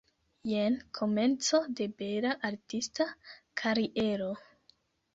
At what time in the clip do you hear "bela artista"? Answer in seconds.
2.01-3.09